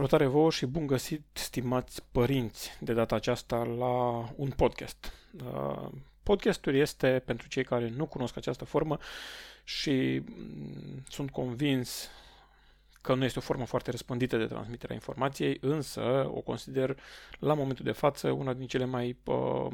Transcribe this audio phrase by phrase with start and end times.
[0.00, 5.12] Salutare vouă și bun găsit, stimați părinți, de data aceasta la un podcast.
[5.44, 5.88] Uh,
[6.22, 8.98] podcastul este, pentru cei care nu cunosc această formă
[9.64, 12.08] și mm, sunt convins
[13.00, 16.96] că nu este o formă foarte răspândită de transmiterea informației, însă o consider
[17.38, 19.72] la momentul de față una din cele mai uh,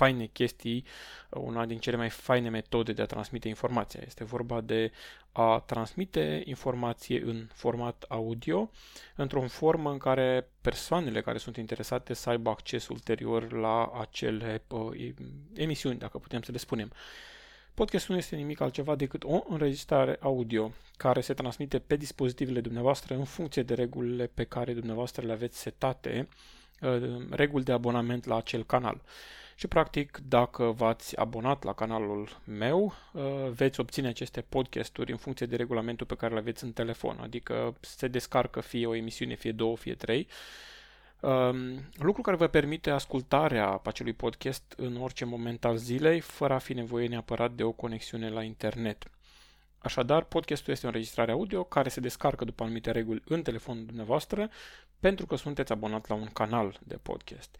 [0.00, 0.84] faine chestii,
[1.30, 4.00] una din cele mai faine metode de a transmite informația.
[4.06, 4.92] Este vorba de
[5.32, 8.70] a transmite informație în format audio,
[9.16, 15.12] într-o formă în care persoanele care sunt interesate să aibă acces ulterior la acele uh,
[15.54, 16.92] emisiuni, dacă putem să le spunem.
[17.74, 23.14] Podcastul nu este nimic altceva decât o înregistrare audio care se transmite pe dispozitivele dumneavoastră
[23.14, 26.28] în funcție de regulile pe care dumneavoastră le aveți setate,
[26.80, 29.00] uh, reguli de abonament la acel canal
[29.60, 35.46] și practic dacă v-ați abonat la canalul meu, uh, veți obține aceste podcasturi în funcție
[35.46, 39.52] de regulamentul pe care îl aveți în telefon, adică se descarcă fie o emisiune, fie
[39.52, 40.28] două, fie trei,
[41.20, 46.58] um, lucru care vă permite ascultarea acelui podcast în orice moment al zilei, fără a
[46.58, 49.10] fi nevoie neapărat de o conexiune la internet.
[49.78, 54.50] Așadar, podcastul este o înregistrare audio care se descarcă după anumite reguli în telefonul dumneavoastră
[55.00, 57.56] pentru că sunteți abonat la un canal de podcast.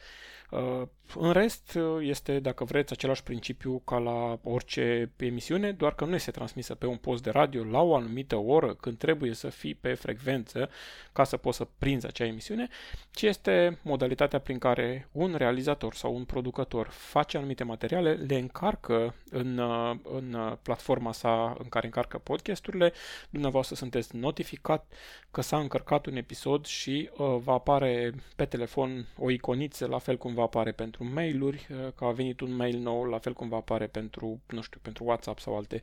[0.50, 0.82] Uh,
[1.18, 6.14] în rest, uh, este, dacă vreți, același principiu ca la orice emisiune, doar că nu
[6.14, 9.74] este transmisă pe un post de radio la o anumită oră, când trebuie să fii
[9.74, 10.70] pe frecvență
[11.12, 12.68] ca să poți să prinzi acea emisiune,
[13.10, 19.14] ci este modalitatea prin care un realizator sau un producător face anumite materiale, le încarcă
[19.30, 22.92] în, uh, în platforma sa în care încarcă podcasturile,
[23.30, 24.92] dumneavoastră sunteți notificat
[25.30, 30.16] că s-a încărcat un episod și uh, va apare pe telefon o iconiță, la fel
[30.16, 33.48] cum va apare pentru mail-uri, uh, că a venit un mail nou, la fel cum
[33.48, 35.82] va apare pentru, nu știu, pentru WhatsApp sau alte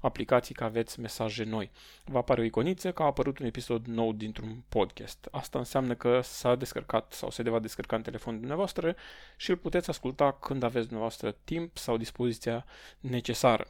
[0.00, 1.70] aplicații că aveți mesaje noi.
[2.04, 5.28] Va apare o iconiță că a apărut un episod nou dintr-un podcast.
[5.30, 8.96] Asta înseamnă că s-a descărcat sau se va descărca în telefonul dumneavoastră
[9.36, 12.64] și îl puteți asculta când aveți dumneavoastră timp sau dispoziția
[13.00, 13.66] necesară.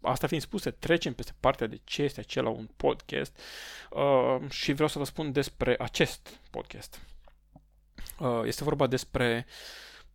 [0.00, 3.40] Asta fiind spuse, trecem peste partea de ce este acela un podcast
[3.90, 7.13] uh, și vreau să vă spun despre acest podcast.
[8.18, 9.46] Uh, este vorba despre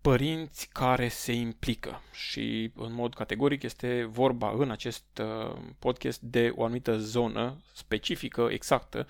[0.02, 6.52] părinți care se implică și în mod categoric este vorba în acest uh, podcast de
[6.56, 9.08] o anumită zonă specifică, exactă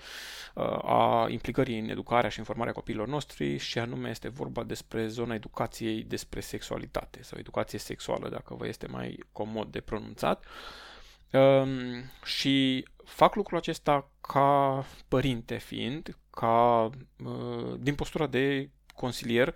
[0.54, 5.34] uh, a implicării în educarea și informarea copiilor noștri și anume este vorba despre zona
[5.34, 10.44] educației despre sexualitate sau educație sexuală, dacă vă este mai comod de pronunțat.
[11.32, 11.70] Um,
[12.24, 16.90] și fac lucrul acesta ca părinte fiind, ca
[17.78, 19.54] din postura de consilier,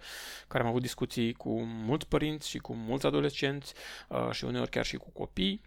[0.48, 3.74] care am avut discuții cu mulți părinți și cu mulți adolescenți
[4.08, 5.60] uh, și uneori chiar și cu copii.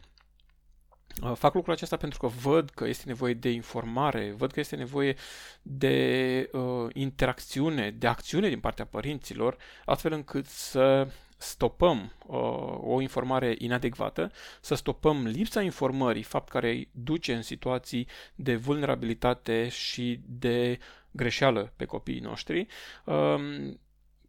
[1.23, 4.75] Uh, fac lucrul acesta pentru că văd că este nevoie de informare, văd că este
[4.75, 5.15] nevoie
[5.61, 11.07] de uh, interacțiune, de acțiune din partea părinților, astfel încât să
[11.37, 12.37] stopăm uh,
[12.81, 20.19] o informare inadecvată, să stopăm lipsa informării, fapt care duce în situații de vulnerabilitate și
[20.25, 20.79] de
[21.17, 22.67] greșeală pe copiii noștri.
[23.03, 23.79] Um,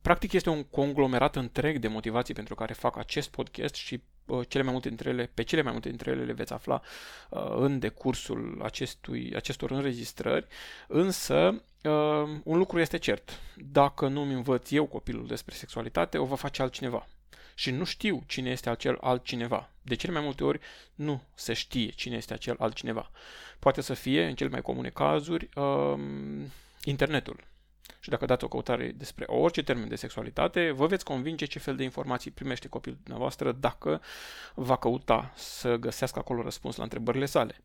[0.03, 4.63] practic este un conglomerat întreg de motivații pentru care fac acest podcast și uh, cele
[4.63, 6.83] mai multe dintre ele, pe cele mai multe dintre ele le veți afla
[7.31, 10.47] uh, în decursul acestui, acestor înregistrări,
[10.87, 16.25] însă uh, un lucru este cert, dacă nu îmi învăț eu copilul despre sexualitate, o
[16.25, 17.07] va face altcineva.
[17.55, 19.71] Și nu știu cine este acel altcineva.
[19.83, 20.61] De cele mai multe ori
[20.95, 23.11] nu se știe cine este acel altcineva.
[23.59, 26.01] Poate să fie, în cele mai comune cazuri, uh,
[26.89, 27.47] internetul.
[28.01, 31.77] Și dacă dați o căutare despre orice termen de sexualitate, vă veți convinge ce fel
[31.77, 34.01] de informații primește copilul dumneavoastră dacă
[34.55, 37.61] va căuta să găsească acolo răspuns la întrebările sale.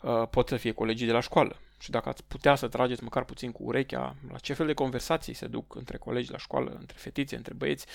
[0.00, 3.24] Uh, pot să fie colegii de la școală și dacă ați putea să trageți măcar
[3.24, 6.96] puțin cu urechea la ce fel de conversații se duc între colegi la școală, între
[6.98, 7.86] fetițe, între băieți,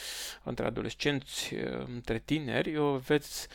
[0.44, 2.72] între adolescenți, uh, între tineri,
[3.06, 3.48] veți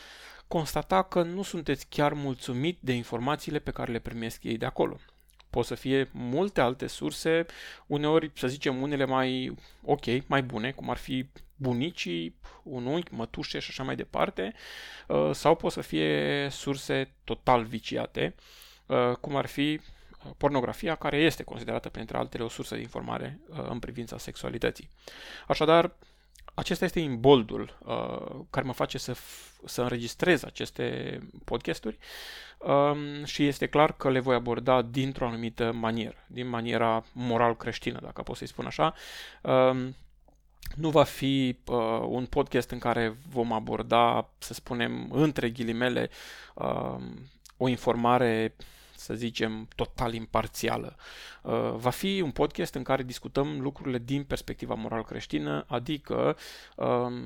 [0.49, 4.99] constata că nu sunteți chiar mulțumit de informațiile pe care le primesc ei de acolo.
[5.57, 7.47] Pot să fie multe alte surse,
[7.87, 11.27] uneori, să zicem, unele mai ok, mai bune, cum ar fi
[11.57, 14.55] bunicii, un unchi, mătușe și așa mai departe,
[15.09, 18.35] uh, sau pot să fie surse total viciate,
[18.87, 19.81] uh, cum ar fi
[20.37, 24.89] pornografia, care este considerată, printre altele, o sursă de informare în privința sexualității.
[25.47, 25.97] Așadar,
[26.57, 31.99] acesta este imboldul uh, care mă face să, f- să înregistrez aceste podcasturi
[32.59, 37.99] um, și este clar că le voi aborda dintr-o anumită manieră, din maniera moral creștină,
[38.03, 38.95] dacă pot să-i spun așa.
[39.43, 39.97] Um,
[40.75, 46.11] nu va fi uh, un podcast în care vom aborda, să spunem, între ghilimele,
[46.55, 46.97] uh,
[47.57, 48.55] o informare
[48.99, 50.97] să zicem, total imparțială.
[51.43, 56.37] Uh, va fi un podcast în care discutăm lucrurile din perspectiva moral creștină, adică
[56.77, 57.23] um,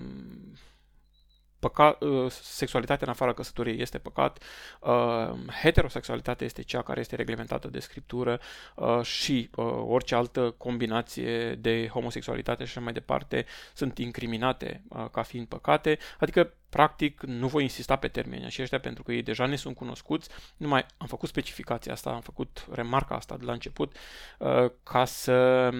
[1.61, 4.43] păca, uh, sexualitatea în afara căsătoriei este păcat,
[4.81, 5.31] uh,
[5.63, 8.41] heterosexualitatea este cea care este reglementată de scriptură
[8.75, 15.07] uh, și uh, orice altă combinație de homosexualitate și așa mai departe sunt incriminate uh,
[15.13, 19.47] ca fiind păcate, adică practic nu voi insista pe termenii aceștia pentru că ei deja
[19.47, 23.97] ne sunt cunoscuți, numai am făcut specificația asta, am făcut remarca asta de la început
[24.39, 25.71] uh, ca să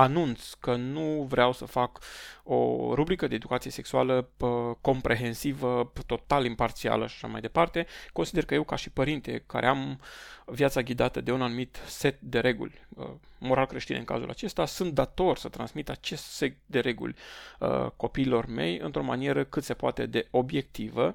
[0.00, 1.98] anunț că nu vreau să fac
[2.42, 7.86] o rubrică de educație sexuală pă, comprehensivă, total imparțială și așa mai departe.
[8.12, 10.00] Consider că eu, ca și părinte, care am
[10.44, 12.86] viața ghidată de un anumit set de reguli,
[13.38, 17.14] moral creștine în cazul acesta, sunt dator să transmit acest set de reguli
[17.96, 21.14] copiilor mei într-o manieră cât se poate de obiectivă,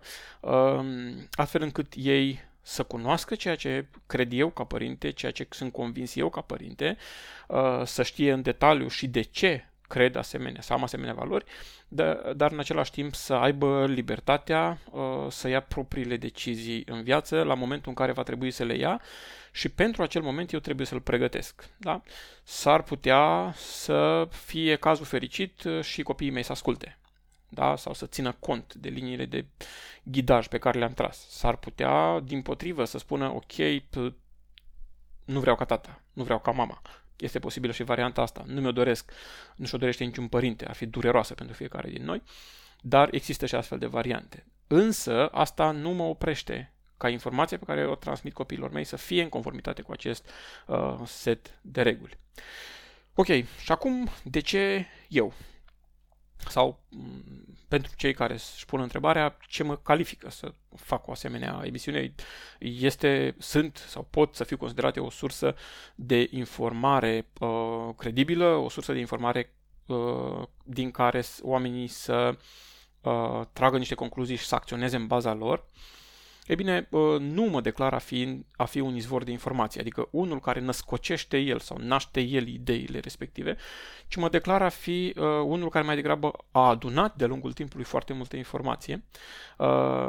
[1.31, 6.15] astfel încât ei să cunoască ceea ce cred eu ca părinte, ceea ce sunt convins
[6.15, 6.97] eu ca părinte,
[7.47, 11.45] uh, să știe în detaliu și de ce cred asemenea, să am asemenea valori,
[12.35, 17.53] dar în același timp să aibă libertatea uh, să ia propriile decizii în viață la
[17.53, 19.01] momentul în care va trebui să le ia
[19.51, 21.69] și pentru acel moment eu trebuie să-l pregătesc.
[21.77, 22.01] Da?
[22.43, 26.97] S-ar putea să fie cazul fericit și copiii mei să asculte
[27.55, 27.75] da?
[27.75, 29.45] sau să țină cont de liniile de
[30.03, 31.27] ghidaj pe care le-am tras.
[31.29, 33.53] S-ar putea, din potrivă, să spună, ok,
[35.25, 36.81] nu vreau ca tata, nu vreau ca mama.
[37.15, 38.43] Este posibilă și varianta asta.
[38.47, 39.11] Nu mi-o doresc,
[39.55, 42.21] nu și-o dorește niciun părinte, ar fi dureroasă pentru fiecare din noi,
[42.81, 44.45] dar există și astfel de variante.
[44.67, 49.21] Însă, asta nu mă oprește ca informația pe care o transmit copiilor mei să fie
[49.21, 50.29] în conformitate cu acest
[50.67, 52.17] uh, set de reguli.
[53.13, 55.33] Ok, și acum, de ce eu?
[56.49, 61.61] Sau mm, pentru cei care își pun întrebarea ce mă califică să fac o asemenea
[61.63, 62.13] emisiune,
[62.59, 65.55] este, sunt sau pot să fiu considerate o sursă
[65.95, 69.53] de informare uh, credibilă, o sursă de informare
[69.85, 72.37] uh, din care oamenii să
[73.01, 75.57] uh, tragă niște concluzii și să acționeze în baza lor.
[75.57, 76.04] Uh,
[76.45, 76.87] E bine,
[77.19, 81.37] nu mă declar a fi, a fi un izvor de informații, adică unul care născocește
[81.37, 83.57] el sau naște el ideile respective,
[84.07, 87.85] ci mă declar a fi uh, unul care mai degrabă a adunat de-a lungul timpului
[87.85, 89.03] foarte multă informație,
[89.57, 90.07] uh,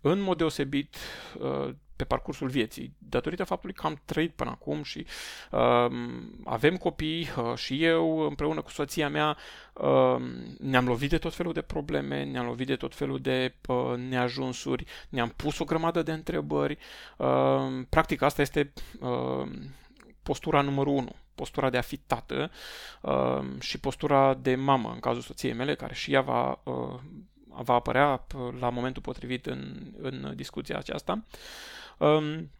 [0.00, 0.96] în mod deosebit
[1.38, 5.06] uh, pe parcursul vieții, datorită faptului că am trăit până acum și
[5.50, 5.92] uh,
[6.44, 9.36] avem copii uh, și eu împreună cu soția mea
[9.72, 10.16] uh,
[10.58, 14.84] ne-am lovit de tot felul de probleme, ne-am lovit de tot felul de uh, neajunsuri,
[15.08, 16.78] ne-am pus o grămadă de întrebări.
[17.16, 19.50] Uh, practic asta este uh,
[20.22, 22.50] postura numărul 1 postura de a fi tată
[23.02, 27.00] uh, și postura de mamă în cazul soției mele, care și ea va uh,
[27.62, 28.26] va apărea
[28.58, 31.24] la momentul potrivit în, în discuția aceasta.
[31.98, 32.50] Um,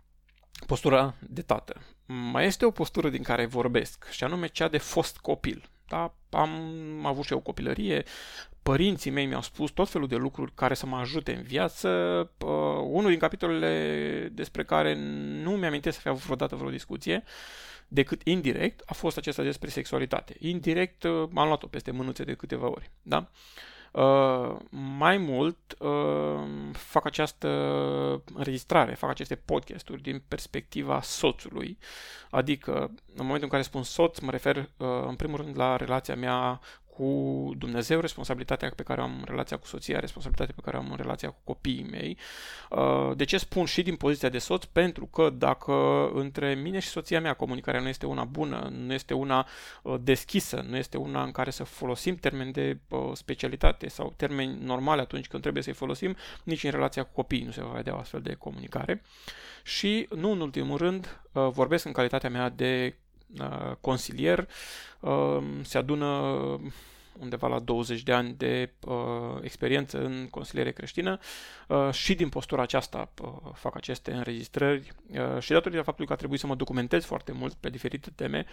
[0.67, 1.81] postura de tată.
[2.07, 5.71] Mai este o postură din care vorbesc, și anume cea de fost copil.
[5.89, 6.15] Da?
[6.31, 8.05] Am avut și eu copilărie,
[8.63, 11.89] părinții mei mi-au spus tot felul de lucruri care să mă ajute în viață.
[12.39, 12.49] Uh,
[12.85, 14.95] unul din capitolele despre care
[15.43, 17.25] nu mi-amintesc să fi avut vreodată vreo discuție,
[17.89, 20.37] decât indirect, a fost acesta despre sexualitate.
[20.39, 22.91] Indirect uh, am luat-o peste mânuțe de câteva ori.
[23.03, 23.17] Da?
[23.17, 23.27] Uh,
[23.99, 27.49] Uh, mai mult, uh, fac această
[28.35, 31.79] înregistrare, fac aceste podcasturi din perspectiva soțului,
[32.31, 32.73] adică
[33.15, 36.61] în momentul în care spun soț, mă refer uh, în primul rând la relația mea
[36.99, 40.81] cu Dumnezeu, responsabilitatea pe care o am în relația cu soția, responsabilitatea pe care o
[40.81, 42.19] am în relația cu copiii mei.
[42.71, 44.65] Uh, de ce spun și din poziția de soț?
[44.65, 45.73] Pentru că dacă
[46.15, 49.47] între mine și soția mea comunicarea nu este una bună, nu este una
[49.83, 54.59] uh, deschisă, nu este una în care să folosim termeni de uh, specialitate sau termeni
[54.65, 57.95] normale atunci când trebuie să-i folosim, nici în relația cu copiii nu se va vedea
[57.95, 59.03] o astfel de comunicare.
[59.63, 63.08] Și, nu în ultimul rând, vorbesc în calitatea mea de Uh,
[63.81, 64.49] consilier,
[65.01, 66.07] uh, se adună
[67.19, 68.95] undeva la 20 de ani de uh,
[69.41, 71.19] experiență în consiliere creștină
[71.69, 76.17] uh, și din postura aceasta uh, fac aceste înregistrări uh, și datorită faptului că a
[76.17, 78.47] trebuit să mă documentez foarte mult pe diferite teme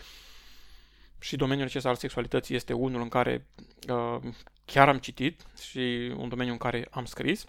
[1.19, 3.47] și domeniul acesta al sexualității este unul în care
[3.89, 4.17] uh,
[4.65, 7.45] chiar am citit și un domeniu în care am scris.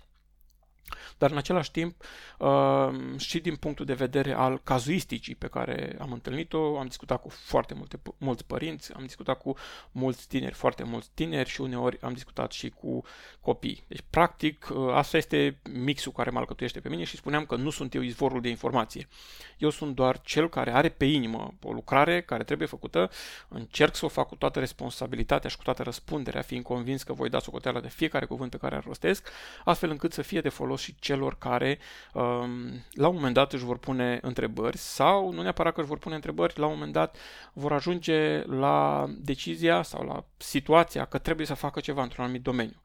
[1.18, 2.02] Dar în același timp
[2.38, 7.28] uh, și din punctul de vedere al cazuisticii pe care am întâlnit-o, am discutat cu
[7.28, 9.56] foarte multe, mulți părinți, am discutat cu
[9.92, 13.04] mulți tineri, foarte mulți tineri și uneori am discutat și cu
[13.40, 13.84] copii.
[13.88, 17.70] Deci, practic, uh, asta este mixul care mă alcătuiește pe mine și spuneam că nu
[17.70, 19.08] sunt eu izvorul de informație.
[19.58, 23.10] Eu sunt doar cel care are pe inimă o lucrare care trebuie făcută,
[23.48, 27.28] încerc să o fac cu toată responsabilitatea și cu toată răspunderea, fiind convins că voi
[27.28, 29.28] da socoteală de fiecare cuvânt pe care îl rostesc,
[29.64, 31.78] astfel încât să fie de folos și celor care
[32.12, 35.98] um, la un moment dat își vor pune întrebări sau nu neapărat că își vor
[35.98, 37.16] pune întrebări, la un moment dat
[37.52, 42.82] vor ajunge la decizia sau la situația că trebuie să facă ceva într-un anumit domeniu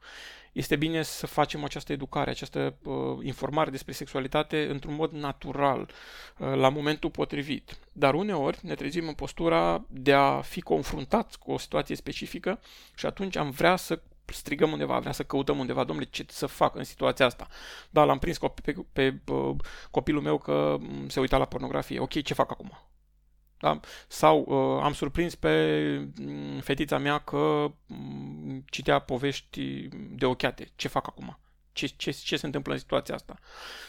[0.52, 5.90] este bine să facem această educare, această uh, informare despre sexualitate într-un mod natural,
[6.38, 7.78] uh, la momentul potrivit.
[7.92, 12.60] Dar uneori ne trezim în postura de a fi confruntați cu o situație specifică
[12.94, 14.00] și atunci am vrea să
[14.32, 17.46] strigăm undeva, vrea să căutăm undeva, domnule, ce să fac în situația asta?
[17.90, 19.56] Da, l-am prins pe, pe, pe uh,
[19.90, 22.00] copilul meu că mm, se uita la pornografie.
[22.00, 22.78] Ok, ce fac acum?
[23.58, 23.80] Da?
[24.08, 25.76] Sau uh, am surprins pe
[26.20, 30.68] mm, fetița mea că mm, citea povești de ochiate.
[30.76, 31.38] Ce fac acum?
[31.72, 33.38] Ce, ce, ce se întâmplă în situația asta?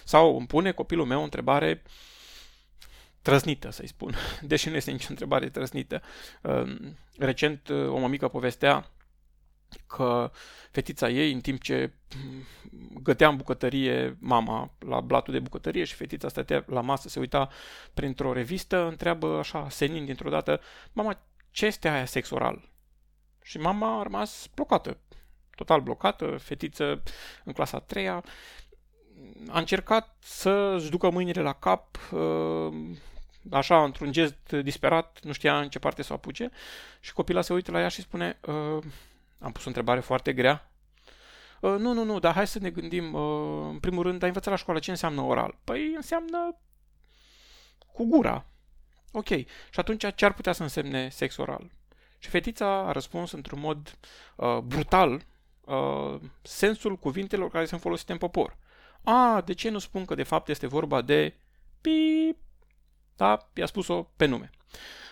[0.04, 1.84] Sau îmi pune copilul meu o întrebare
[3.22, 6.02] trăsnită, să-i spun, deși nu este nicio întrebare trăsnită.
[6.42, 6.76] Uh,
[7.18, 8.92] recent o mămică povestea
[9.88, 10.32] că
[10.72, 11.92] fetița ei, în timp ce
[13.04, 17.50] gătea în bucătărie mama la blatul de bucătărie și fetița stătea la masă, se uita
[17.94, 20.62] printr-o revistă, întreabă așa, senin dintr-o dată,
[20.92, 21.20] mama,
[21.52, 22.72] ce este aia sex oral?
[23.44, 24.98] Și mama a rămas blocată,
[25.56, 27.04] total blocată, fetiță
[27.44, 28.24] în clasa a treia,
[29.50, 32.74] a încercat să-și ducă mâinile la cap, uh,
[33.52, 36.52] așa, într-un gest disperat, nu știa în ce parte să o apuce
[37.00, 38.84] și copila se uită la ea și spune, uh,
[39.44, 40.72] am pus o întrebare foarte grea.
[41.60, 43.14] Uh, nu, nu, nu, dar hai să ne gândim.
[43.14, 45.58] Uh, în primul rând, ai învățat la școală ce înseamnă oral?
[45.64, 46.58] Păi înseamnă
[47.94, 48.46] cu gura.
[49.12, 49.28] Ok.
[49.28, 49.46] Și
[49.76, 51.72] atunci ce ar putea să însemne sex oral?
[52.20, 53.98] Și fetița a răspuns într-un mod
[54.36, 55.26] uh, brutal
[55.62, 58.58] uh, sensul cuvintelor care sunt folosite în popor.
[59.04, 61.36] A, de ce nu spun că de fapt este vorba de
[61.82, 62.38] pip?
[63.16, 64.50] Da, i-a spus-o pe nume.
[64.54, 65.03] Uh,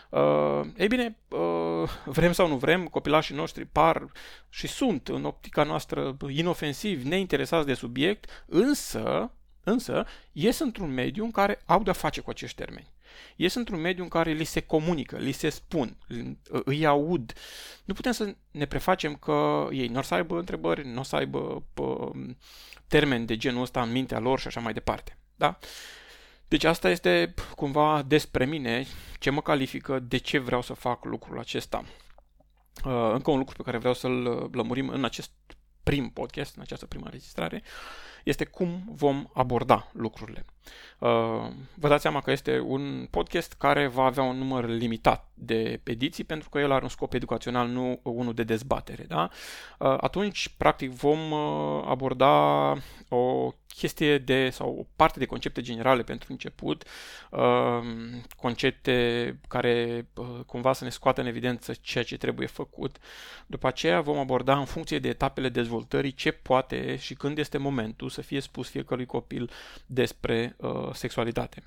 [0.77, 4.11] ei bine, uh, vrem sau nu vrem, copilașii noștri par
[4.49, 9.31] și sunt în optica noastră inofensivi, neinteresați de subiect, însă,
[9.63, 12.93] însă ies într-un mediu în care au de-a face cu acești termeni.
[13.35, 15.97] Ies într-un mediu în care li se comunică, li se spun,
[16.47, 17.33] îi aud.
[17.85, 21.15] Nu putem să ne prefacem că ei nu o să aibă întrebări, nu o să
[21.15, 22.11] aibă pă,
[22.87, 25.17] termeni de genul ăsta în mintea lor și așa mai departe.
[25.35, 25.57] Da?
[26.51, 28.85] Deci asta este cumva despre mine,
[29.19, 31.83] ce mă califică, de ce vreau să fac lucrul acesta.
[32.85, 35.31] Uh, încă un lucru pe care vreau să-l lămurim în acest
[35.83, 37.63] prim podcast, în această prima registrare,
[38.23, 40.45] este cum vom aborda lucrurile.
[40.99, 45.81] Uh, vă dați seama că este un podcast care va avea un număr limitat de
[45.83, 49.03] ediții pentru că el are un scop educațional, nu unul de dezbatere.
[49.03, 49.29] Da?
[49.79, 52.75] Uh, atunci, practic, vom uh, aborda
[53.09, 56.83] o chestie de sau o parte de concepte generale pentru început,
[58.37, 60.07] concepte care
[60.45, 62.97] cumva să ne scoată în evidență ceea ce trebuie făcut.
[63.47, 68.09] După aceea vom aborda în funcție de etapele dezvoltării ce poate și când este momentul
[68.11, 69.49] să fie spus fiecărui copil
[69.85, 71.63] despre uh, sexualitate.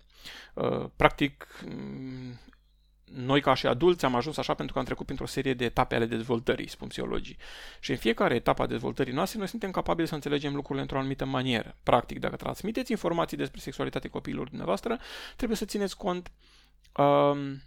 [0.54, 2.38] Uh, practic, mm,
[3.04, 5.94] noi ca și adulți am ajuns așa pentru că am trecut printr-o serie de etape
[5.94, 7.36] ale dezvoltării, spun psihologii.
[7.80, 11.24] Și în fiecare etapă a dezvoltării noastre, noi suntem capabili să înțelegem lucrurile într-o anumită
[11.24, 11.76] manieră.
[11.82, 14.98] Practic, dacă transmiteți informații despre sexualitate copiilor dumneavoastră,
[15.36, 16.30] trebuie să țineți cont
[16.96, 17.62] um,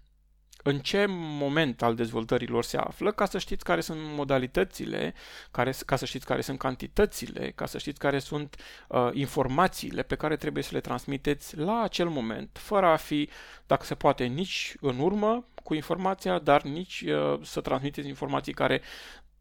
[0.64, 5.14] în ce moment al dezvoltării lor se află, ca să știți care sunt modalitățile,
[5.52, 8.56] care, ca să știți care sunt cantitățile, ca să știți care sunt
[8.88, 13.30] uh, informațiile pe care trebuie să le transmiteți la acel moment, fără a fi,
[13.68, 18.82] dacă se poate, nici în urmă cu informația, dar nici uh, să transmiteți informații care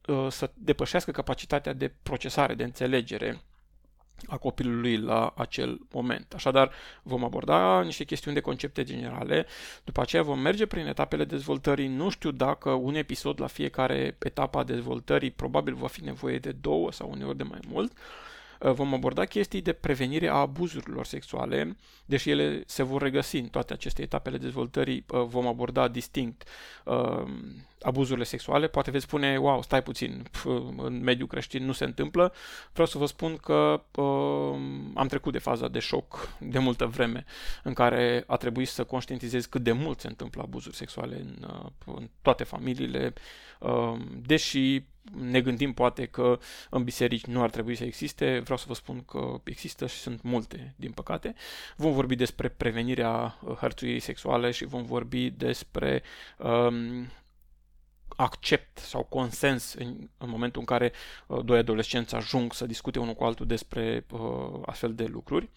[0.07, 3.41] uh, să depășească capacitatea de procesare, de înțelegere
[4.27, 6.33] a copilului la acel moment.
[6.35, 6.71] Așadar,
[7.03, 9.47] vom aborda niște chestiuni de concepte generale,
[9.85, 11.87] după aceea vom merge prin etapele dezvoltării.
[11.89, 16.53] Nu știu dacă un episod la fiecare etapă a dezvoltării probabil va fi nevoie de
[16.53, 17.93] două sau uneori de mai mult.
[17.93, 18.25] Uh,
[18.61, 23.73] vom aborda chestii de prevenire a abuzurilor sexuale, deși ele se vor regăsi în toate
[23.73, 26.49] aceste etape ale dezvoltării, uh, vom aborda distinct
[26.85, 27.23] uh,
[27.81, 28.67] abuzurile sexuale.
[28.69, 30.45] Poate veți spune, wow, stai puțin, pf,
[30.77, 32.33] în mediul creștin nu se întâmplă.
[32.73, 34.59] Vreau să vă spun că uh,
[34.95, 37.25] am trecut de faza de șoc de multă vreme
[37.63, 41.97] în care a trebuit să conștientizez cât de mult se întâmplă abuzuri sexuale în, uh,
[41.97, 43.13] în toate familiile,
[43.61, 43.97] uh,
[44.27, 44.83] deși
[45.15, 46.39] ne gândim poate că
[46.71, 50.23] în biserici nu ar trebui să existe, vreau să vă spun că există și sunt
[50.23, 51.35] multe, din păcate.
[51.77, 56.03] Vom vorbi despre prevenirea uh, hărțuirii sexuale și vom vorbi despre
[56.39, 57.11] um,
[58.17, 60.93] accept sau consens în, în momentul în care
[61.27, 65.51] uh, doi adolescenți ajung să discute unul cu altul despre uh, astfel de lucruri.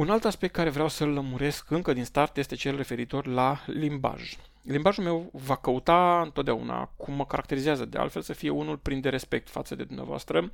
[0.00, 4.36] Un alt aspect care vreau să-l lămuresc încă din start este cel referitor la limbaj.
[4.62, 9.08] Limbajul meu va căuta întotdeauna cum mă caracterizează, de altfel să fie unul plin de
[9.08, 10.50] respect față de dumneavoastră,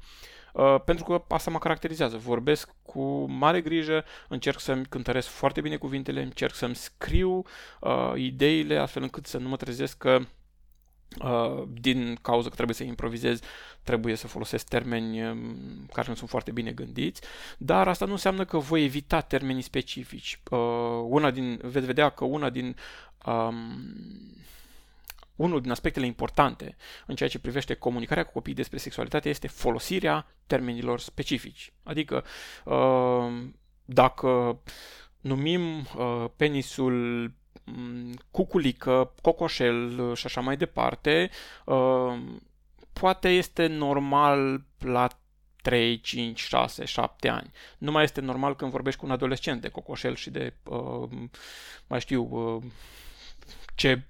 [0.52, 2.16] uh, pentru că asta mă caracterizează.
[2.16, 7.42] Vorbesc cu mare grijă, încerc să-mi cântăresc foarte bine cuvintele, încerc să-mi scriu
[7.80, 10.26] uh, ideile astfel încât să nu mă trezesc că Uh,
[11.68, 13.40] din cauza că trebuie să improvizez,
[13.82, 17.20] trebuie să folosesc termeni um, care nu sunt foarte bine gândiți,
[17.58, 20.40] dar asta nu înseamnă că voi evita termenii specifici.
[20.50, 20.58] Uh,
[21.04, 22.76] una din, veți vedea că una din
[23.26, 23.54] um,
[25.36, 30.26] unul din aspectele importante în ceea ce privește comunicarea cu copiii despre sexualitate este folosirea
[30.46, 31.72] termenilor specifici.
[31.82, 32.24] Adică,
[32.64, 33.42] uh,
[33.84, 34.60] dacă
[35.20, 37.45] numim uh, penisul Mm,
[38.30, 41.30] cuculică, cocoșel și așa mai departe,
[41.64, 42.18] uh,
[42.92, 45.08] poate este normal la
[45.62, 47.50] 3, 5, 6, 7 ani.
[47.78, 51.08] Nu mai este normal când vorbești cu un adolescent de cocoșel și de, uh,
[51.86, 52.62] mai știu, uh,
[53.74, 54.02] ce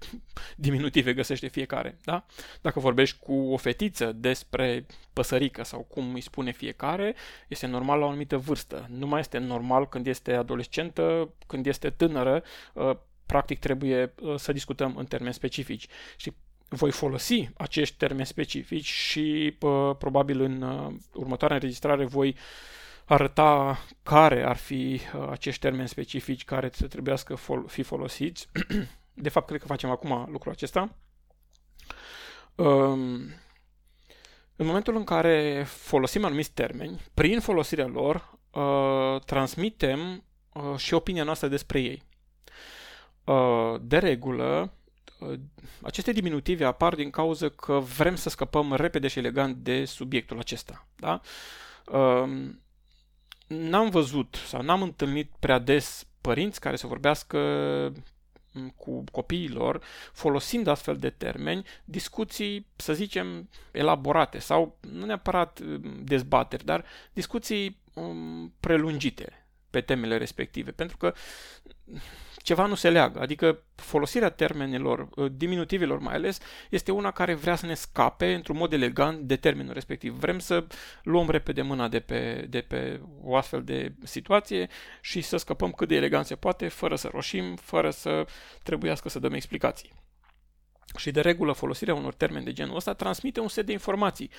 [0.56, 1.98] diminutive găsește fiecare.
[2.04, 2.26] Da?
[2.60, 7.14] Dacă vorbești cu o fetiță despre păsărică sau cum îi spune fiecare,
[7.48, 8.86] este normal la o anumită vârstă.
[8.88, 12.42] Nu mai este normal când este adolescentă, când este tânără,
[13.26, 15.86] practic trebuie uh, să discutăm în termeni specifici.
[16.16, 16.32] Și
[16.68, 22.36] voi folosi acești termeni specifici și uh, probabil în uh, următoarea înregistrare voi
[23.04, 28.48] arăta care ar fi acești termeni specifici care să trebuiască fol- fi folosiți.
[29.14, 30.96] De fapt, cred că facem acum lucrul acesta.
[32.54, 33.34] Um,
[34.56, 38.38] în momentul în care folosim anumiți termeni, prin folosirea lor,
[39.24, 40.24] transmitem
[40.76, 42.02] și opinia noastră despre ei.
[43.26, 44.72] Uh, de regulă,
[45.18, 45.38] uh,
[45.82, 50.86] aceste diminutive apar din cauza că vrem să scăpăm repede și elegant de subiectul acesta.
[50.96, 51.20] Da?
[51.86, 52.60] Um,
[53.46, 57.38] n-am văzut sau n-am întâlnit prea des părinți care să vorbească
[58.52, 66.04] mm, cu copiilor, folosind astfel de termeni, discuții, să zicem, elaborate sau nu neapărat mm,
[66.04, 70.70] dezbateri, dar discuții um, prelungite pe temele respective.
[70.70, 71.14] Pentru că
[72.46, 73.20] ceva nu se leagă.
[73.20, 76.38] Adică folosirea termenelor, uh, diminutivelor mai ales,
[76.70, 80.12] este una care vrea să ne scape într-un mod elegant de termenul respectiv.
[80.12, 80.66] Vrem să
[81.02, 84.68] luăm repede mâna de pe, de pe o astfel de situație
[85.00, 88.26] și să scăpăm cât de elegant se poate, fără să roșim, fără să
[88.62, 89.92] trebuiască să dăm explicații.
[90.96, 94.30] Și de regulă folosirea unor termeni de genul ăsta transmite un set de informații.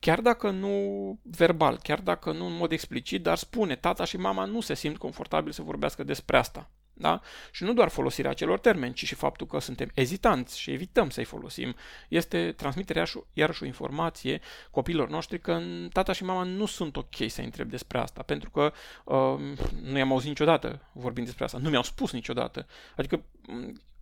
[0.00, 0.74] Chiar dacă nu
[1.22, 4.96] verbal, chiar dacă nu în mod explicit, dar spune, tata și mama nu se simt
[4.96, 6.70] confortabil să vorbească despre asta.
[6.96, 7.20] Da?
[7.50, 11.24] Și nu doar folosirea acelor termeni, ci și faptul că suntem ezitanți și evităm să-i
[11.24, 11.74] folosim,
[12.08, 15.60] este transmiterea iarăși o informație copiilor noștri că
[15.92, 18.72] tata și mama nu sunt ok să-i întreb despre asta, pentru că
[19.04, 22.66] uh, nu i-am auzit niciodată vorbind despre asta, nu mi-au spus niciodată.
[22.96, 23.24] Adică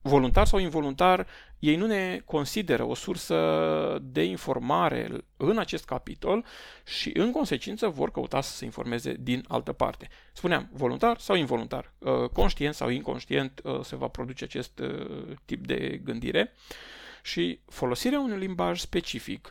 [0.02, 1.26] voluntar sau involuntar,
[1.58, 6.44] ei nu ne consideră o sursă de informare în acest capitol
[6.84, 10.08] și, în consecință, vor căuta să se informeze din altă parte.
[10.32, 15.66] Spuneam, voluntar sau involuntar, uh, conștient sau inconștient uh, se va produce acest uh, tip
[15.66, 16.52] de gândire
[17.22, 19.50] și folosirea unui limbaj specific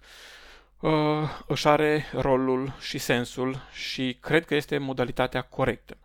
[1.48, 5.98] își are rolul și sensul și cred că este modalitatea corectă.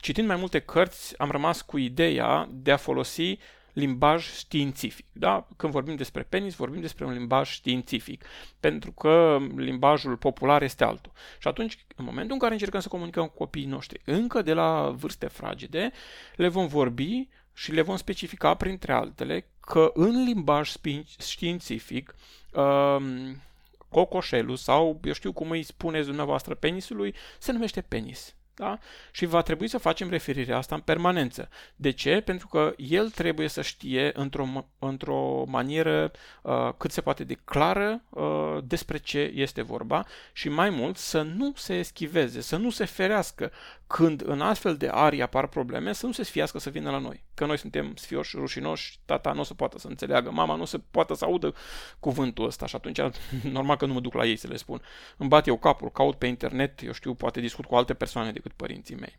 [0.00, 3.38] Um, citind mai multe cărți, am rămas cu ideea de a folosi
[3.72, 5.06] limbaj științific.
[5.12, 5.48] Da?
[5.56, 8.24] Când vorbim despre penis, vorbim despre un limbaj științific,
[8.60, 11.12] pentru că limbajul popular este altul.
[11.38, 14.90] Și atunci, în momentul în care încercăm să comunicăm cu copiii noștri, încă de la
[14.96, 15.90] vârste fragede,
[16.36, 20.72] le vom vorbi și le vom specifica, printre altele, că în limbaj
[21.18, 22.14] științific,
[22.52, 23.42] um,
[23.88, 28.34] cocoșelul sau, eu știu cum îi spuneți dumneavoastră, penisului, se numește penis.
[28.60, 28.78] Da?
[29.10, 31.48] Și va trebui să facem referirea asta în permanență.
[31.76, 32.20] De ce?
[32.20, 34.46] Pentru că el trebuie să știe într-o,
[34.78, 36.10] într-o manieră
[36.42, 41.22] uh, cât se poate de clară uh, despre ce este vorba și mai mult să
[41.22, 43.52] nu se eschiveze, să nu se ferească
[43.86, 47.24] când în astfel de arii apar probleme, să nu se sfiască să vină la noi.
[47.34, 50.64] Că noi suntem sfioși, rușinoși, tata nu o să poată să înțeleagă, mama nu o
[50.64, 51.54] să poată să audă
[52.00, 53.00] cuvântul ăsta și atunci
[53.52, 54.82] normal că nu mă duc la ei să le spun.
[55.16, 58.49] Îmi bat eu capul, caut pe internet, eu știu, poate discut cu alte persoane decât
[58.52, 59.18] părinții mei.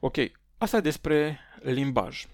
[0.00, 0.16] Ok,
[0.58, 2.26] asta despre limbaj.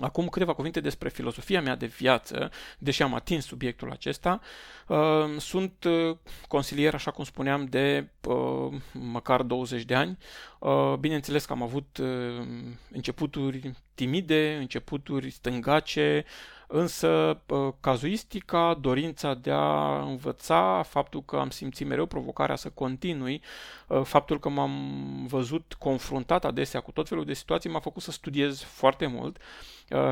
[0.00, 4.40] Acum câteva cuvinte despre filosofia mea de viață, deși am atins subiectul acesta.
[4.86, 4.98] Uh,
[5.38, 6.16] sunt uh,
[6.48, 10.18] consilier, așa cum spuneam, de uh, măcar 20 de ani.
[11.00, 12.00] Bineînțeles că am avut
[12.90, 16.24] începuturi timide, începuturi stângace,
[16.74, 17.40] Însă
[17.80, 23.42] cazuistica, dorința de a învăța, faptul că am simțit mereu provocarea să continui,
[24.02, 24.72] faptul că m-am
[25.26, 29.38] văzut confruntat adesea cu tot felul de situații m-a făcut să studiez foarte mult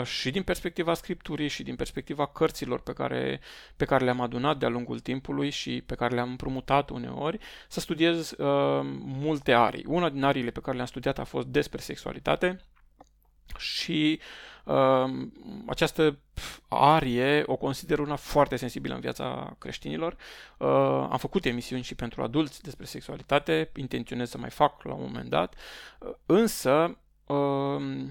[0.04, 3.40] și din perspectiva scripturii și din perspectiva cărților pe care,
[3.76, 8.30] pe care le-am adunat de-a lungul timpului și pe care le-am împrumutat uneori, să studiez
[8.30, 9.84] uh, multe arii.
[9.86, 12.60] Una din ariile pe care le-am studiat a fost despre sexualitate
[13.58, 14.20] și
[14.64, 15.04] uh,
[15.66, 16.18] această
[16.68, 20.16] arie o consider una foarte sensibilă în viața creștinilor.
[20.58, 20.68] Uh,
[21.10, 25.28] am făcut emisiuni și pentru adulți despre sexualitate, intenționez să mai fac la un moment
[25.28, 25.54] dat,
[25.98, 28.06] uh, însă uh,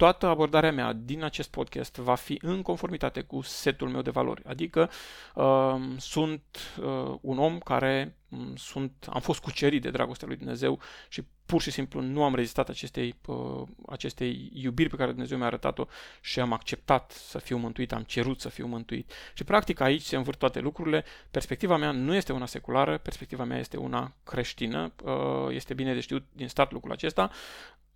[0.00, 4.42] toată abordarea mea din acest podcast va fi în conformitate cu setul meu de valori.
[4.44, 4.90] Adică
[5.34, 6.42] uh, sunt
[6.82, 11.62] uh, un om care um, sunt, am fost cucerit de dragostea lui Dumnezeu și pur
[11.62, 15.86] și simplu nu am rezistat acestei, uh, acestei iubiri pe care Dumnezeu mi-a arătat-o
[16.20, 19.12] și am acceptat să fiu mântuit, am cerut să fiu mântuit.
[19.34, 21.04] Și practic aici se învârt toate lucrurile.
[21.30, 24.92] Perspectiva mea nu este una seculară, perspectiva mea este una creștină.
[25.04, 25.12] Uh,
[25.48, 27.30] este bine de știut din start lucrul acesta.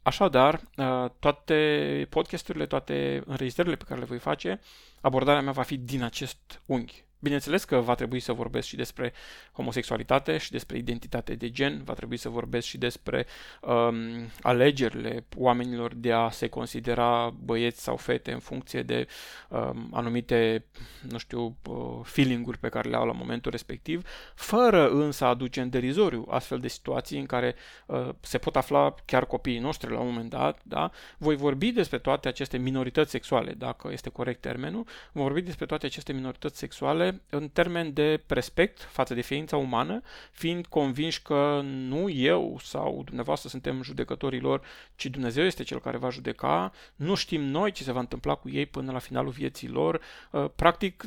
[0.03, 4.61] Așadar, uh, toate podcasturile, toate înregistrările pe care le voi face,
[5.01, 7.05] abordarea mea va fi din acest unghi.
[7.25, 9.13] Bineînțeles că va trebui să vorbesc și despre
[9.53, 13.27] homosexualitate și despre identitate de gen, va trebui să vorbesc și despre
[13.61, 13.97] um,
[14.43, 19.07] alegerile oamenilor de a se considera băieți sau fete în funcție de
[19.49, 20.65] um, anumite,
[21.09, 25.61] nu știu, uh, feeling-uri pe care le au la momentul respectiv, fără însă a aduce
[25.61, 27.55] în derizoriu astfel de situații în care
[27.87, 30.91] uh, se pot afla chiar copiii noștri la un moment dat, da?
[31.19, 35.87] Voi vorbi despre toate aceste minorități sexuale, dacă este corect termenul, vom vorbi despre toate
[35.87, 42.09] aceste minorități sexuale în termen de respect față de ființa umană, fiind convinși că nu
[42.09, 44.63] eu sau dumneavoastră suntem judecătorii lor,
[44.97, 48.51] ci Dumnezeu este cel care va judeca, nu știm noi ce se va întâmpla cu
[48.51, 50.01] ei până la finalul vieții lor.
[50.31, 51.03] Uh, practic,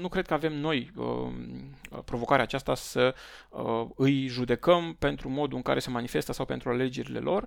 [0.00, 1.28] nu cred că avem noi uh,
[2.04, 3.14] provocarea aceasta să
[3.48, 7.46] uh, îi judecăm pentru modul în care se manifestă sau pentru alegerile lor.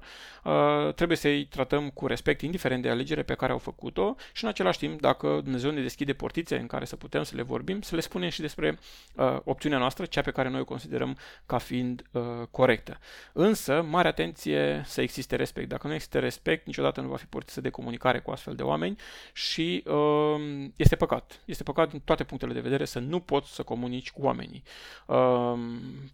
[0.95, 4.77] Trebuie să-i tratăm cu respect, indiferent de alegere pe care au făcut-o și în același
[4.77, 8.01] timp, dacă Dumnezeu ne deschide portițe în care să putem să le vorbim, să le
[8.01, 8.79] spunem și despre
[9.15, 12.99] uh, opțiunea noastră, cea pe care noi o considerăm ca fiind uh, corectă.
[13.33, 15.69] Însă, mare atenție să existe respect.
[15.69, 18.97] Dacă nu există respect, niciodată nu va fi portiță de comunicare cu astfel de oameni
[19.33, 21.39] și uh, este păcat.
[21.45, 24.63] Este păcat din toate punctele de vedere să nu poți să comunici cu oamenii.
[25.05, 25.53] Uh,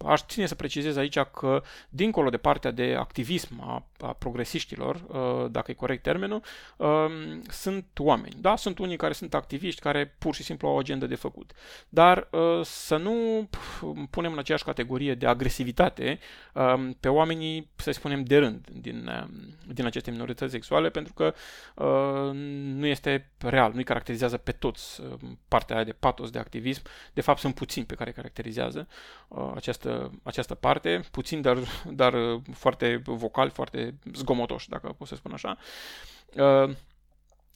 [0.06, 5.50] aș ține să precizez aici că, dincolo de partea de activism a, a progresiștilor, uh,
[5.50, 6.42] dacă e corect termenul,
[6.76, 6.88] uh,
[7.48, 8.36] sunt oameni.
[8.40, 11.52] Da, sunt unii care sunt activiști, care pur și simplu au o agendă de făcut
[11.88, 13.48] dar uh, să nu
[14.10, 16.18] punem în aceeași categorie de agresivitate
[16.54, 21.34] um, pe oamenii, să spunem, de rând din, um, din aceste minorități sexuale, pentru că
[21.74, 22.30] uh,
[22.74, 26.82] nu este real, nu-i caracterizează pe toți um, partea aia de patos, de activism.
[27.12, 28.88] De fapt, sunt puțini pe care caracterizează
[29.28, 31.58] uh, această, această parte, puțini, dar,
[31.90, 32.14] dar
[32.52, 35.58] foarte vocali, foarte zgomotoși, dacă pot să spun așa.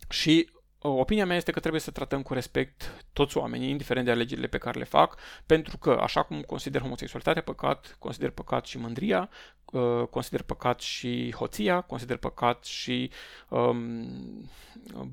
[0.09, 0.49] Și
[0.81, 4.59] Opinia mea este că trebuie să tratăm cu respect toți oamenii, indiferent de alegerile pe
[4.59, 9.29] care le fac, pentru că, așa cum consider homosexualitatea păcat, consider păcat și mândria,
[9.65, 13.11] uh, consider păcat și hoția, consider păcat și
[13.49, 14.51] um,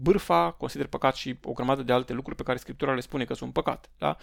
[0.02, 3.34] bârfa, consider păcat și o grămadă de alte lucruri pe care Scriptura le spune că
[3.34, 3.90] sunt păcat.
[3.98, 4.18] Da?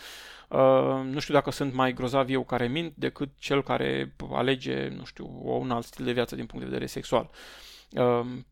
[0.48, 5.04] Uh, nu știu dacă sunt mai grozav eu care mint decât cel care alege, nu
[5.04, 7.30] știu, un alt stil de viață din punct de vedere sexual.
[7.30, 7.69] Uh, Ehm,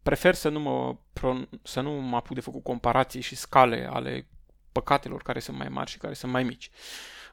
[0.03, 0.97] prefer să nu, mă,
[1.63, 4.27] să nu mă apuc de făcut comparații și scale ale
[4.73, 6.71] păcatelor care sunt mai mari și care sunt mai mici.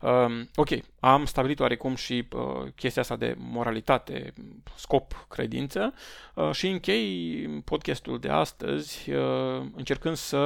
[0.01, 4.33] Uh, ok, am stabilit oarecum și uh, chestia asta de moralitate,
[4.75, 5.93] scop, credință
[6.33, 10.37] uh, și închei podcastul de astăzi uh, încercând să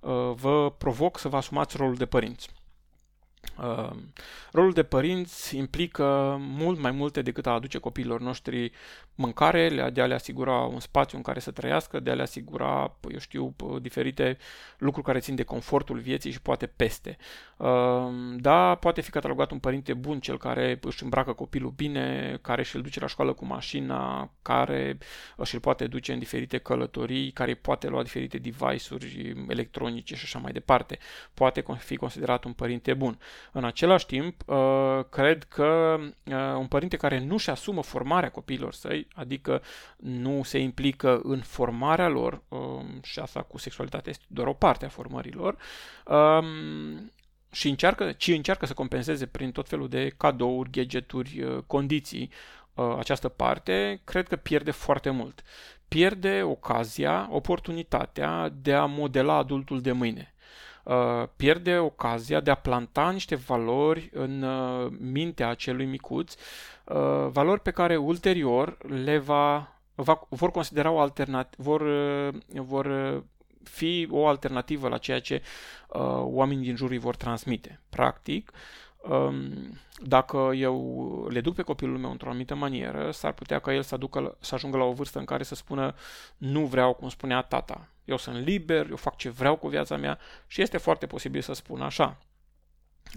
[0.00, 2.50] uh, vă provoc să vă asumați rolul de părinți.
[3.58, 3.90] Uh,
[4.52, 8.72] rolul de părinți implică mult mai multe decât a aduce copiilor noștri
[9.20, 12.96] mâncare, de a le asigura un spațiu în care să trăiască, de a le asigura,
[13.10, 14.38] eu știu, diferite
[14.78, 17.16] lucruri care țin de confortul vieții și poate peste.
[17.58, 22.62] Ehm, da, poate fi catalogat un părinte bun, cel care își îmbracă copilul bine, care
[22.62, 24.98] și-l duce la școală cu mașina, care
[25.44, 30.52] și-l poate duce în diferite călătorii, care poate lua diferite device-uri electronice și așa mai
[30.52, 30.98] departe.
[31.34, 33.18] Poate fi considerat un părinte bun.
[33.52, 35.98] În același timp, ă, cred că
[36.30, 39.62] ă, un părinte care nu și asumă formarea copiilor săi, adică
[39.96, 44.84] nu se implică în formarea lor, ă, și asta cu sexualitatea este doar o parte
[44.84, 45.56] a formărilor,
[47.52, 52.30] și încearcă, ci încearcă să compenseze prin tot felul de cadouri, gadgeturi, condiții
[52.98, 55.42] această parte, cred că pierde foarte mult.
[55.88, 60.34] Pierde ocazia, oportunitatea de a modela adultul de mâine.
[60.84, 66.34] Uh, pierde ocazia de a planta niște valori în uh, mintea acelui micuț,
[66.84, 71.82] uh, valori pe care ulterior le va, va vor considera o alternativă, vor,
[72.48, 73.22] vor
[73.62, 75.42] fi o alternativă la ceea ce
[75.88, 77.80] uh, oamenii din jur îi vor transmite.
[77.88, 78.52] Practic,
[79.08, 79.52] um,
[80.02, 83.94] dacă eu le duc pe copilul meu într-o anumită manieră, s-ar putea ca el să,
[83.94, 85.94] aducă, să ajungă la o vârstă în care să spună
[86.36, 87.88] nu vreau cum spunea tata.
[88.10, 91.52] Eu sunt liber, eu fac ce vreau cu viața mea și este foarte posibil să
[91.52, 92.18] spun așa.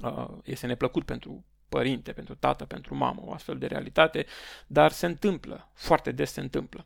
[0.03, 4.25] Uh, este neplăcut pentru părinte, pentru tată, pentru mamă, o astfel de realitate,
[4.67, 6.86] dar se întâmplă, foarte des se întâmplă.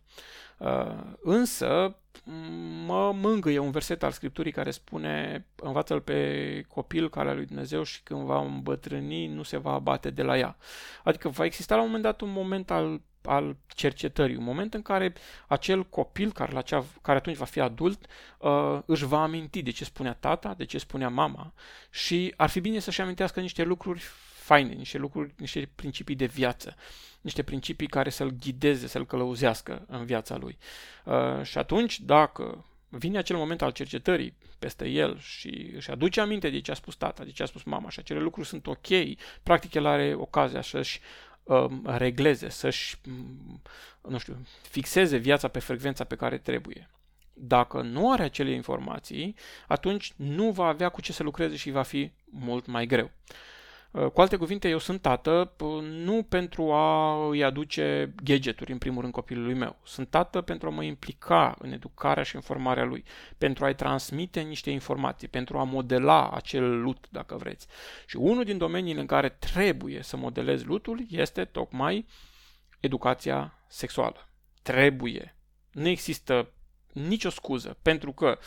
[0.58, 1.96] Uh, însă,
[2.86, 8.04] mă mângâie un verset al Scripturii care spune învață-l pe copil calea lui Dumnezeu și
[8.04, 10.58] când va îmbătrâni nu se va abate de la ea.
[11.04, 14.82] Adică va exista la un moment dat un moment al, al cercetării, un moment în
[14.82, 15.14] care
[15.48, 18.06] acel copil care, la cea, care atunci va fi adult
[18.38, 21.54] uh, își va aminti de ce spunea tata, de ce spunea mama
[21.90, 24.02] și ar fi bine să-și amintească niște lucruri
[24.48, 26.76] faine, niște lucruri, niște principii de viață,
[27.22, 30.58] niște principii care să-l ghideze, să-l călăuzească în viața lui.
[31.04, 36.50] Uh, și atunci, dacă vine acel moment al cercetării peste el și își aduce aminte
[36.50, 38.88] de ce a spus tata, de ce a spus mama și acele lucruri sunt ok,
[39.44, 41.27] practic el are ocazia să-și uh,
[41.84, 43.62] regleze, să-și, mm,
[44.10, 46.90] nu știu, fixeze viața pe frecvența pe care trebuie.
[47.34, 49.36] Dacă nu are acele informații,
[49.68, 53.12] atunci nu va avea cu ce să lucreze și va fi mult mai greu.
[53.98, 59.02] Uh, cu alte cuvinte, eu sunt tată nu pentru a îi aduce gadgeturi, în primul
[59.02, 59.76] rând, copilului meu.
[59.84, 63.04] Sunt tată pentru a mă implica în educarea și informarea lui,
[63.38, 67.68] pentru a-i transmite niște informații, pentru a modela acel lut, dacă vreți.
[68.06, 72.06] Și unul din domeniile în care trebuie să modelez lutul este tocmai
[72.80, 74.30] educația sexuală.
[74.62, 75.36] Trebuie.
[75.72, 76.50] Nu există
[76.94, 78.46] nicio scuză, pentru că uh,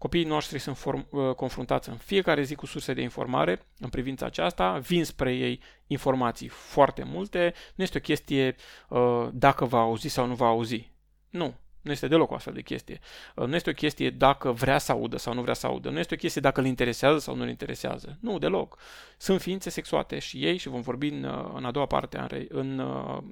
[0.00, 4.26] Copiii noștri sunt form, uh, confruntați în fiecare zi cu surse de informare în privința
[4.26, 8.54] aceasta, vin spre ei informații foarte multe, nu este o chestie
[8.88, 10.90] uh, dacă va auzi sau nu va auzi.
[11.30, 12.98] Nu, nu este deloc o astfel de chestie.
[13.34, 15.90] Uh, nu este o chestie dacă vrea să audă sau nu vrea să audă.
[15.90, 18.18] Nu este o chestie dacă îl interesează sau nu îl interesează.
[18.20, 18.78] Nu, deloc.
[19.18, 22.78] Sunt ființe sexuate și ei, și vom vorbi în, în a doua parte, în, în,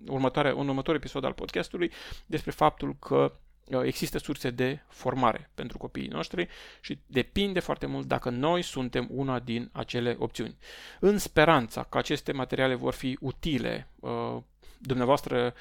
[0.08, 1.92] următoare, în următorul episod al podcastului,
[2.26, 3.34] despre faptul că Uh,
[3.82, 6.48] există surse de formare pentru copiii noștri
[6.80, 10.56] și depinde foarte mult dacă noi suntem una din acele opțiuni.
[11.00, 14.36] În speranța că aceste materiale vor fi utile uh,
[14.78, 15.54] dumneavoastră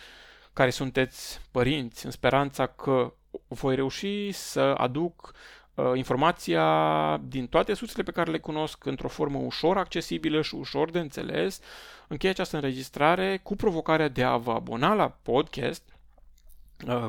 [0.54, 3.14] care sunteți părinți, în speranța că
[3.48, 5.34] voi reuși să aduc
[5.74, 10.92] uh, informația din toate sursele pe care le cunosc într-o formă ușor accesibilă și ușor
[10.92, 11.60] de înțeles,
[12.08, 15.97] încheie această înregistrare cu provocarea de a vă abona la podcast Uh,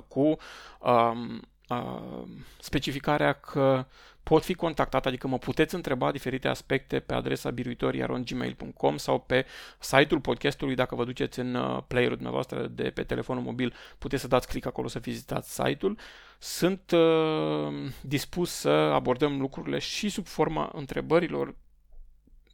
[0.08, 0.36] cu
[0.80, 2.22] um, uh,
[2.58, 3.86] specificarea că
[4.28, 9.46] pot fi contactat, adică mă puteți întreba diferite aspecte pe adresa biruitoriarongmail.com sau pe
[9.78, 14.28] site-ul podcastului, dacă vă duceți în uh, player-ul dumneavoastră de pe telefonul mobil, puteți să
[14.28, 15.98] dați click acolo să vizitați site-ul.
[16.38, 21.54] Sunt uh, dispus să abordăm lucrurile și sub forma întrebărilor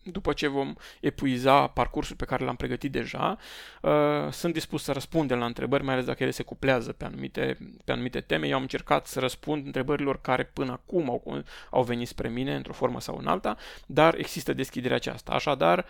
[0.04, 3.38] după ce vom epuiza parcursul pe care l-am pregătit deja,
[3.82, 3.92] uh,
[4.30, 7.92] sunt dispus să răspundem la întrebări, mai ales dacă ele se cuplează pe anumite, pe
[7.92, 8.46] anumite teme.
[8.46, 12.72] Eu am încercat să răspund întrebărilor care până acum au, au venit spre mine într-o
[12.72, 15.32] formă sau în alta, dar există deschiderea aceasta.
[15.32, 15.86] Așadar,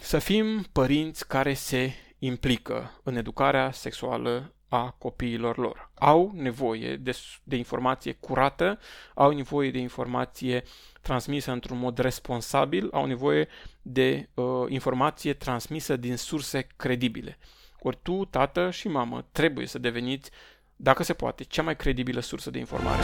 [0.00, 5.90] să fim părinți care se implică în educarea sexuală a copiilor lor.
[5.94, 8.78] Au nevoie de, de informație curată,
[9.14, 10.62] au nevoie de informație
[11.02, 13.48] transmisă într-un mod responsabil, au nevoie
[13.82, 17.38] de uh, informație transmisă din surse credibile.
[17.78, 20.30] Ori tu, tată și mamă, trebuie să deveniți,
[20.76, 23.02] dacă se poate, cea mai credibilă sursă de informare.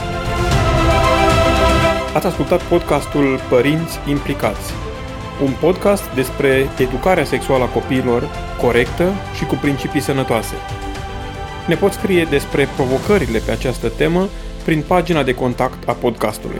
[2.13, 4.73] Ați ascultat podcastul Părinți Implicați,
[5.43, 8.29] un podcast despre educarea sexuală a copiilor
[8.61, 10.80] corectă și cu principii sănătoase.
[11.67, 14.27] Ne poți scrie despre provocările pe această temă
[14.65, 16.59] prin pagina de contact a podcastului.